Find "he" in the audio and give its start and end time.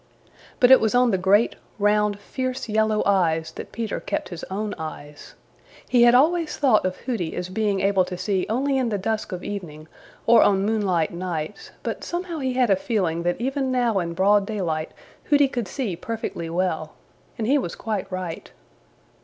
5.87-6.01, 12.39-12.53, 17.45-17.59